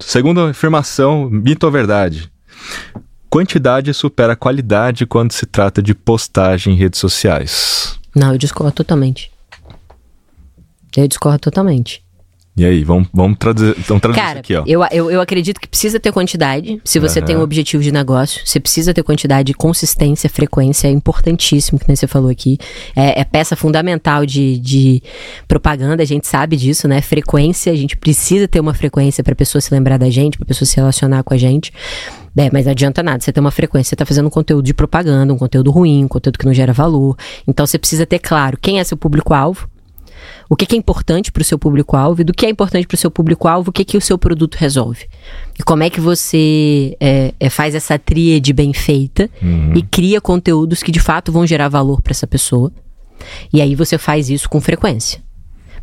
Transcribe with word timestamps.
Segunda 0.00 0.50
afirmação, 0.50 1.28
mito 1.30 1.66
ou 1.66 1.72
verdade? 1.72 2.30
Quantidade 3.30 3.92
supera 3.94 4.36
qualidade 4.36 5.06
quando 5.06 5.32
se 5.32 5.46
trata 5.46 5.82
de 5.82 5.94
postagem 5.94 6.74
em 6.74 6.76
redes 6.76 7.00
sociais. 7.00 7.98
Não, 8.14 8.32
eu 8.32 8.38
discordo 8.38 8.72
totalmente. 8.72 9.32
Eu 10.96 11.08
discordo 11.08 11.40
totalmente. 11.40 12.03
E 12.56 12.64
aí, 12.64 12.84
vamos, 12.84 13.08
vamos 13.12 13.36
traduzir, 13.36 13.74
vamos 13.88 14.00
traduzir 14.00 14.22
Cara, 14.22 14.30
isso 14.34 14.38
aqui, 14.38 14.54
ó. 14.54 14.62
eu, 14.64 14.80
eu, 14.92 15.10
eu 15.10 15.20
acredito 15.20 15.60
que 15.60 15.66
precisa 15.66 15.98
ter 15.98 16.12
quantidade. 16.12 16.80
Se 16.84 17.00
você 17.00 17.18
Aham. 17.18 17.26
tem 17.26 17.36
um 17.36 17.40
objetivo 17.40 17.82
de 17.82 17.90
negócio, 17.90 18.42
você 18.44 18.60
precisa 18.60 18.94
ter 18.94 19.02
quantidade, 19.02 19.52
consistência, 19.54 20.30
frequência. 20.30 20.86
É 20.86 20.90
importantíssimo, 20.92 21.80
que 21.80 21.88
nem 21.88 21.96
você 21.96 22.06
falou 22.06 22.30
aqui. 22.30 22.56
É, 22.94 23.20
é 23.20 23.24
peça 23.24 23.56
fundamental 23.56 24.24
de, 24.24 24.56
de 24.58 25.02
propaganda, 25.48 26.04
a 26.04 26.06
gente 26.06 26.28
sabe 26.28 26.56
disso, 26.56 26.86
né? 26.86 27.00
Frequência, 27.00 27.72
a 27.72 27.76
gente 27.76 27.96
precisa 27.96 28.46
ter 28.46 28.60
uma 28.60 28.72
frequência 28.72 29.24
pra 29.24 29.34
pessoa 29.34 29.60
se 29.60 29.74
lembrar 29.74 29.98
da 29.98 30.08
gente, 30.08 30.38
pra 30.38 30.46
pessoa 30.46 30.66
se 30.66 30.76
relacionar 30.76 31.24
com 31.24 31.34
a 31.34 31.36
gente. 31.36 31.72
É, 32.36 32.50
mas 32.52 32.66
não 32.66 32.72
adianta 32.72 33.02
nada, 33.02 33.20
você 33.20 33.32
ter 33.32 33.40
uma 33.40 33.50
frequência, 33.50 33.90
você 33.90 33.96
tá 33.96 34.06
fazendo 34.06 34.26
um 34.26 34.30
conteúdo 34.30 34.64
de 34.64 34.74
propaganda, 34.74 35.32
um 35.32 35.38
conteúdo 35.38 35.72
ruim, 35.72 36.04
um 36.04 36.08
conteúdo 36.08 36.38
que 36.38 36.46
não 36.46 36.54
gera 36.54 36.72
valor. 36.72 37.16
Então 37.48 37.66
você 37.66 37.78
precisa 37.78 38.06
ter 38.06 38.20
claro 38.20 38.56
quem 38.60 38.78
é 38.78 38.84
seu 38.84 38.96
público-alvo, 38.96 39.68
o 40.48 40.56
que, 40.56 40.66
que 40.66 40.74
é 40.74 40.78
importante 40.78 41.32
para 41.32 41.40
o 41.40 41.44
seu 41.44 41.58
público-alvo 41.58 42.20
e 42.20 42.24
do 42.24 42.32
que 42.32 42.46
é 42.46 42.50
importante 42.50 42.86
para 42.86 42.94
o 42.94 42.98
seu 42.98 43.10
público-alvo, 43.10 43.70
o 43.70 43.72
que, 43.72 43.84
que 43.84 43.96
o 43.96 44.00
seu 44.00 44.18
produto 44.18 44.56
resolve. 44.56 45.06
E 45.58 45.62
como 45.62 45.82
é 45.82 45.90
que 45.90 46.00
você 46.00 46.96
é, 47.00 47.34
é, 47.38 47.50
faz 47.50 47.74
essa 47.74 47.98
tríade 47.98 48.52
bem 48.52 48.72
feita 48.72 49.30
e 49.74 49.82
cria 49.82 50.20
conteúdos 50.20 50.82
que 50.82 50.92
de 50.92 51.00
fato 51.00 51.32
vão 51.32 51.46
gerar 51.46 51.68
valor 51.68 52.00
para 52.00 52.12
essa 52.12 52.26
pessoa. 52.26 52.70
E 53.52 53.60
aí 53.60 53.74
você 53.74 53.96
faz 53.96 54.28
isso 54.28 54.48
com 54.48 54.60
frequência. 54.60 55.22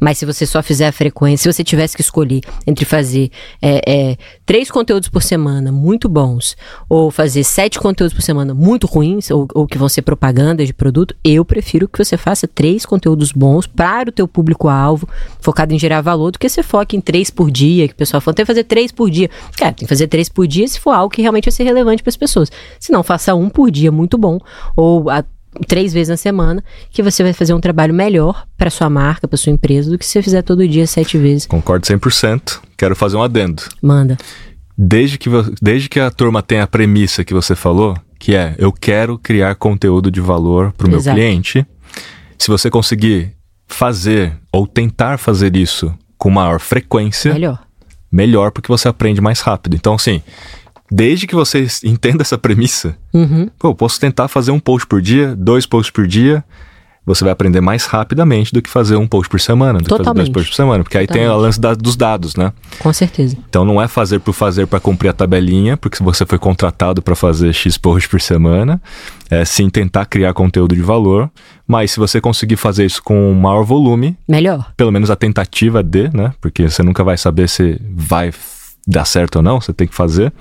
Mas 0.01 0.17
se 0.17 0.25
você 0.25 0.47
só 0.47 0.63
fizer 0.63 0.87
a 0.87 0.91
frequência, 0.91 1.43
se 1.43 1.55
você 1.55 1.63
tivesse 1.63 1.95
que 1.95 2.01
escolher 2.01 2.41
entre 2.65 2.85
fazer 2.85 3.29
é, 3.61 3.81
é, 3.87 4.17
três 4.45 4.71
conteúdos 4.71 5.07
por 5.07 5.21
semana 5.21 5.71
muito 5.71 6.09
bons 6.09 6.57
ou 6.89 7.11
fazer 7.11 7.43
sete 7.43 7.79
conteúdos 7.79 8.13
por 8.13 8.23
semana 8.23 8.51
muito 8.53 8.87
ruins 8.87 9.29
ou, 9.29 9.47
ou 9.53 9.67
que 9.67 9.77
vão 9.77 9.87
ser 9.87 10.01
propagandas 10.01 10.65
de 10.65 10.73
produto, 10.73 11.15
eu 11.23 11.45
prefiro 11.45 11.87
que 11.87 12.03
você 12.03 12.17
faça 12.17 12.47
três 12.47 12.83
conteúdos 12.83 13.31
bons 13.31 13.67
para 13.67 14.09
o 14.09 14.11
teu 14.11 14.27
público-alvo, 14.27 15.07
focado 15.39 15.71
em 15.71 15.77
gerar 15.77 16.01
valor, 16.01 16.31
do 16.31 16.39
que 16.39 16.49
você 16.49 16.63
foque 16.63 16.97
em 16.97 17.01
três 17.01 17.29
por 17.29 17.51
dia, 17.51 17.87
que 17.87 17.93
o 17.93 17.97
pessoal 17.97 18.19
fala, 18.19 18.33
tem 18.33 18.43
que 18.43 18.47
fazer 18.47 18.63
três 18.63 18.91
por 18.91 19.07
dia. 19.07 19.29
Cara, 19.55 19.73
tem 19.73 19.85
que 19.85 19.89
fazer 19.89 20.07
três 20.07 20.27
por 20.27 20.47
dia 20.47 20.67
se 20.67 20.79
for 20.79 20.91
algo 20.91 21.13
que 21.13 21.21
realmente 21.21 21.45
vai 21.45 21.51
ser 21.51 21.63
relevante 21.63 22.01
para 22.01 22.09
as 22.09 22.17
pessoas. 22.17 22.51
Se 22.79 22.91
não, 22.91 23.03
faça 23.03 23.35
um 23.35 23.49
por 23.49 23.69
dia 23.69 23.91
muito 23.91 24.17
bom 24.17 24.39
ou 24.75 25.11
a 25.11 25.23
três 25.67 25.93
vezes 25.93 26.09
na 26.09 26.17
semana, 26.17 26.63
que 26.89 27.03
você 27.03 27.23
vai 27.23 27.33
fazer 27.33 27.53
um 27.53 27.59
trabalho 27.59 27.93
melhor 27.93 28.45
para 28.57 28.69
sua 28.69 28.89
marca, 28.89 29.27
para 29.27 29.37
sua 29.37 29.51
empresa, 29.51 29.89
do 29.89 29.97
que 29.97 30.05
se 30.05 30.13
você 30.13 30.21
fizer 30.21 30.41
todo 30.41 30.67
dia 30.67 30.87
sete 30.87 31.17
vezes. 31.17 31.45
Concordo 31.45 31.85
100%. 31.85 32.59
Quero 32.77 32.95
fazer 32.95 33.17
um 33.17 33.23
adendo. 33.23 33.63
Manda. 33.81 34.17
Desde 34.77 35.17
que, 35.17 35.29
desde 35.61 35.89
que 35.89 35.99
a 35.99 36.09
turma 36.09 36.41
tem 36.41 36.59
a 36.59 36.67
premissa 36.67 37.23
que 37.23 37.33
você 37.33 37.55
falou, 37.55 37.95
que 38.17 38.35
é 38.35 38.55
eu 38.57 38.71
quero 38.71 39.17
criar 39.17 39.55
conteúdo 39.55 40.09
de 40.09 40.21
valor 40.21 40.71
para 40.73 40.87
o 40.87 40.89
meu 40.89 41.01
cliente, 41.01 41.65
se 42.37 42.47
você 42.47 42.69
conseguir 42.69 43.33
fazer 43.67 44.33
ou 44.51 44.65
tentar 44.65 45.17
fazer 45.17 45.55
isso 45.55 45.93
com 46.17 46.29
maior 46.29 46.59
frequência, 46.59 47.33
Melhor. 47.33 47.59
melhor 48.11 48.51
porque 48.51 48.67
você 48.67 48.87
aprende 48.87 49.21
mais 49.21 49.39
rápido. 49.41 49.75
Então, 49.75 49.93
assim, 49.95 50.21
desde 50.91 51.25
que 51.25 51.33
você 51.35 51.65
entenda 51.85 52.21
essa 52.21 52.37
premissa, 52.37 52.95
Uhum. 53.13 53.49
pô, 53.57 53.69
eu 53.69 53.75
posso 53.75 53.99
tentar 53.99 54.27
fazer 54.27 54.51
um 54.51 54.59
post 54.59 54.85
por 54.87 55.01
dia, 55.01 55.33
dois 55.35 55.65
posts 55.65 55.91
por 55.91 56.05
dia, 56.05 56.43
você 57.03 57.23
vai 57.23 57.33
aprender 57.33 57.61
mais 57.61 57.85
rapidamente 57.87 58.53
do 58.53 58.61
que 58.61 58.69
fazer 58.69 58.95
um 58.95 59.07
post 59.07 59.27
por 59.27 59.39
semana, 59.41 59.79
do 59.79 59.83
que 59.85 59.89
fazer 59.89 59.97
dois 60.03 60.05
Totalmente. 60.07 60.31
posts 60.33 60.49
por 60.51 60.55
semana, 60.55 60.83
porque 60.83 60.97
aí 60.99 61.07
tem 61.07 61.21
o 61.23 61.25
Totalmente. 61.25 61.43
lance 61.45 61.59
da- 61.59 61.73
dos 61.73 61.95
dados, 61.95 62.35
né? 62.35 62.53
Com 62.77 62.93
certeza. 62.93 63.35
Então 63.49 63.65
não 63.65 63.81
é 63.81 63.87
fazer 63.87 64.19
por 64.19 64.33
fazer 64.33 64.67
para 64.67 64.79
cumprir 64.79 65.09
a 65.09 65.13
tabelinha, 65.13 65.75
porque 65.75 65.97
se 65.97 66.03
você 66.03 66.27
foi 66.27 66.37
contratado 66.37 67.01
para 67.01 67.15
fazer 67.15 67.51
X 67.53 67.75
posts 67.75 68.05
por 68.09 68.21
semana, 68.21 68.79
é 69.31 69.43
sim 69.43 69.67
tentar 69.67 70.05
criar 70.05 70.31
conteúdo 70.35 70.75
de 70.75 70.81
valor, 70.83 71.29
mas 71.67 71.89
se 71.89 71.99
você 71.99 72.21
conseguir 72.21 72.55
fazer 72.55 72.85
isso 72.85 73.01
com 73.01 73.33
maior 73.33 73.63
volume, 73.63 74.15
Melhor. 74.29 74.71
pelo 74.77 74.91
menos 74.91 75.09
a 75.09 75.15
tentativa 75.15 75.81
de, 75.81 76.07
né? 76.15 76.33
Porque 76.39 76.69
você 76.69 76.83
nunca 76.83 77.03
vai 77.03 77.17
saber 77.17 77.49
se 77.49 77.81
vai 77.95 78.31
dar 78.91 79.05
certo 79.05 79.37
ou 79.37 79.41
não, 79.41 79.59
você 79.59 79.73
tem 79.73 79.87
que 79.87 79.95
fazer 79.95 80.31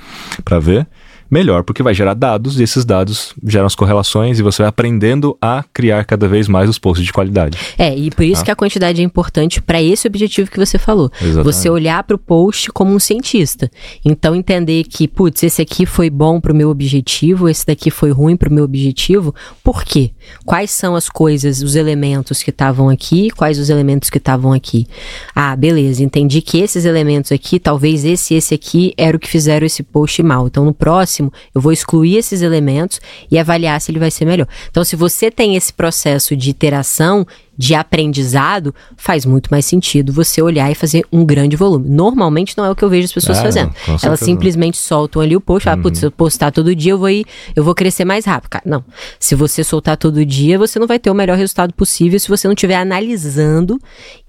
para 0.44 0.59
ver. 0.59 0.87
Melhor, 1.30 1.62
porque 1.62 1.82
vai 1.82 1.94
gerar 1.94 2.14
dados 2.14 2.58
e 2.58 2.62
esses 2.62 2.84
dados 2.84 3.32
geram 3.46 3.66
as 3.66 3.74
correlações 3.74 4.38
e 4.38 4.42
você 4.42 4.62
vai 4.62 4.68
aprendendo 4.68 5.36
a 5.41 5.64
criar 5.72 6.04
cada 6.04 6.26
vez 6.26 6.48
mais 6.48 6.68
os 6.68 6.78
posts 6.78 7.06
de 7.06 7.12
qualidade. 7.12 7.56
É, 7.78 7.96
e 7.96 8.10
por 8.10 8.24
isso 8.24 8.41
Tá. 8.41 8.46
que 8.46 8.50
a 8.50 8.56
quantidade 8.56 9.00
é 9.00 9.04
importante 9.04 9.62
para 9.62 9.80
esse 9.82 10.06
objetivo 10.08 10.50
que 10.50 10.58
você 10.58 10.78
falou. 10.78 11.10
Exatamente. 11.20 11.44
Você 11.44 11.70
olhar 11.70 12.02
para 12.02 12.16
o 12.16 12.19
post 12.19 12.70
como 12.72 12.92
um 12.92 12.98
cientista. 12.98 13.70
Então 14.04 14.34
entender 14.34 14.84
que, 14.84 15.06
putz, 15.06 15.42
esse 15.42 15.62
aqui 15.62 15.86
foi 15.86 16.10
bom 16.10 16.40
para 16.40 16.52
o 16.52 16.56
meu 16.56 16.69
objetivo, 16.70 17.48
esse 17.48 17.66
daqui 17.66 17.90
foi 17.90 18.10
ruim 18.10 18.36
para 18.36 18.48
o 18.48 18.52
meu 18.52 18.64
objetivo. 18.64 19.34
Por 19.62 19.84
quê? 19.84 20.10
Quais 20.44 20.70
são 20.70 20.96
as 20.96 21.08
coisas, 21.08 21.62
os 21.62 21.76
elementos 21.76 22.42
que 22.42 22.50
estavam 22.50 22.88
aqui, 22.88 23.30
quais 23.30 23.58
os 23.58 23.70
elementos 23.70 24.10
que 24.10 24.19
estavam 24.19 24.52
aqui? 24.52 24.86
Ah, 25.34 25.54
beleza, 25.54 26.02
entendi 26.02 26.40
que 26.42 26.58
esses 26.58 26.84
elementos 26.84 27.30
aqui, 27.30 27.58
talvez 27.58 28.04
esse 28.04 28.34
e 28.34 28.36
esse 28.36 28.54
aqui 28.54 28.92
era 28.96 29.16
o 29.16 29.20
que 29.20 29.28
fizeram 29.28 29.66
esse 29.66 29.82
post 29.82 30.22
mal. 30.22 30.46
Então 30.46 30.64
no 30.64 30.72
próximo 30.74 31.19
eu 31.54 31.60
vou 31.60 31.72
excluir 31.72 32.16
esses 32.16 32.42
elementos 32.42 33.00
e 33.31 33.38
avaliar 33.38 33.81
se 33.81 33.91
ele 33.91 33.98
vai 33.98 34.10
ser 34.10 34.25
melhor. 34.25 34.47
Então 34.70 34.84
se 34.84 34.97
você 34.97 35.31
tem 35.31 35.56
esse 35.56 35.72
processo 35.72 36.36
de 36.36 36.50
iteração, 36.50 37.26
de 37.60 37.75
aprendizado, 37.75 38.75
faz 38.97 39.26
muito 39.26 39.48
mais 39.50 39.66
sentido 39.66 40.14
você 40.14 40.41
olhar 40.41 40.70
e 40.70 40.75
fazer 40.75 41.04
um 41.12 41.26
grande 41.26 41.56
volume. 41.56 41.91
Normalmente 41.91 42.56
não 42.56 42.64
é 42.64 42.70
o 42.70 42.75
que 42.75 42.82
eu 42.82 42.88
vejo 42.88 43.04
as 43.04 43.12
pessoas 43.12 43.36
É, 43.38 43.42
fazendo. 43.42 43.75
Elas 44.03 44.20
simplesmente 44.20 44.78
soltam 44.78 45.20
ali 45.20 45.36
o 45.36 45.41
post, 45.42 45.69
ah, 45.69 45.76
putz, 45.76 45.98
se 45.98 46.06
eu 46.06 46.10
postar 46.10 46.53
todo 46.53 46.75
dia 46.75 46.92
eu 46.92 46.98
vou 46.98 47.10
ir, 47.10 47.26
eu 47.54 47.62
vou 47.62 47.75
crescer 47.75 48.06
mais 48.06 48.25
rápido. 48.25 48.48
Cara, 48.48 48.64
não. 48.66 48.82
Se 49.19 49.34
você 49.34 49.62
soltar 49.62 49.98
todo 49.98 50.25
dia, 50.25 50.58
você 50.58 50.78
não 50.78 50.87
vai 50.87 50.98
ter 50.98 51.10
o 51.10 51.14
melhor 51.14 51.37
resultado 51.37 51.75
possível 51.75 52.19
se 52.19 52.28
você 52.28 52.48
não 52.48 52.54
estiver 52.54 52.76
analisando 52.76 53.78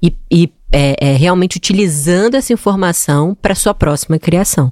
e, 0.04 0.14
e 0.30 0.52
é, 0.72 0.96
é, 1.00 1.16
realmente 1.16 1.58
utilizando 1.58 2.36
essa 2.36 2.54
informação 2.54 3.36
para 3.42 3.54
sua 3.54 3.74
próxima 3.74 4.18
criação. 4.18 4.72